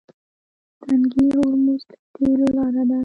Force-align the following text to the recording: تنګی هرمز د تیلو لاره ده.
تنګی 0.87 1.25
هرمز 1.37 1.81
د 1.89 1.91
تیلو 2.13 2.47
لاره 2.55 2.83
ده. 2.89 2.99